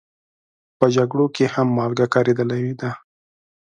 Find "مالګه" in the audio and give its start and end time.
1.77-2.05